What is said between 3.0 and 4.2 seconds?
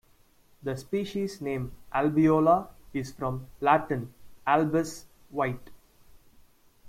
from Latin